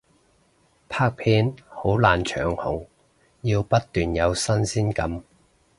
[0.89, 2.87] 拍片好難長紅，
[3.41, 5.23] 要不斷有新鮮感